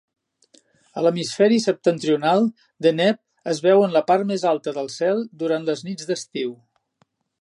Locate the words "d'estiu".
6.13-6.57